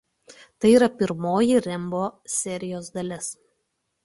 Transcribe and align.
Tai 0.63 0.71
yra 0.77 0.87
pirmoji 1.01 1.59
„Rembo“ 1.67 2.01
serijos 2.39 2.91
dalis. 2.97 3.31